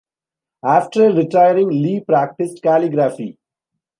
[0.65, 3.37] After retiring, Li practiced calligraphy.